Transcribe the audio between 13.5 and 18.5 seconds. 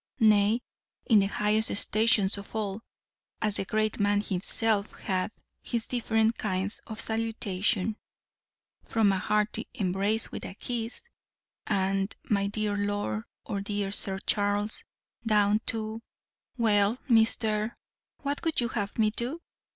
dear Sir Charles, down to, well Mr., what